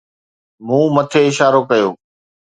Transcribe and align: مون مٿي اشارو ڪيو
مون 0.65 0.85
مٿي 0.95 1.21
اشارو 1.29 1.61
ڪيو 1.69 1.89